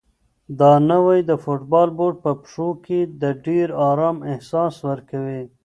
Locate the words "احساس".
4.31-4.75